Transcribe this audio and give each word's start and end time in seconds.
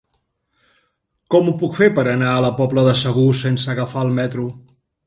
Com 1.35 1.51
ho 1.51 1.53
puc 1.65 1.77
fer 1.81 1.91
per 2.01 2.07
anar 2.17 2.33
a 2.39 2.43
la 2.47 2.53
Pobla 2.63 2.87
de 2.89 2.99
Segur 3.07 3.31
sense 3.45 3.73
agafar 3.77 4.07
el 4.09 4.15
metro? 4.23 4.53